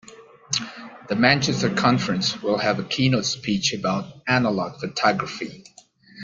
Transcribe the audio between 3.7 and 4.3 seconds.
about